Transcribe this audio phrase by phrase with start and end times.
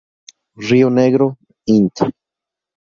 [0.69, 1.37] Rio Negro,
[1.75, 1.95] Int.